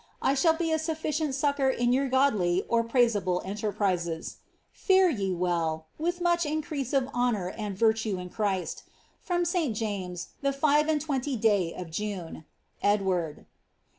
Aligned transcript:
I 0.19 0.33
shall 0.33 0.53
be 0.55 0.71
a 0.71 0.79
^ifficient 0.79 1.35
succour 1.35 1.69
in 1.69 1.93
your 1.93 2.09
godly 2.09 2.63
or 2.67 2.83
praiseable 2.83 3.39
enterprises. 3.45 4.37
*■ 4.75 4.75
Fare 4.75 5.11
ye 5.11 5.31
well, 5.31 5.89
with 5.99 6.21
much 6.21 6.43
increase 6.43 6.91
of 6.91 7.07
honour 7.09 7.53
aud 7.55 7.73
virtue 7.77 8.17
in 8.17 8.31
ChrisL 8.31 8.81
From 9.21 9.45
St 9.45 9.75
James, 9.77 10.29
the 10.41 10.49
iive 10.57 10.89
and 10.89 11.05
iwenty 11.05 11.39
day 11.39 11.75
of 11.75 11.91
June. 11.91 12.45
*• 12.83 12.83
Edwakd." 12.99 13.45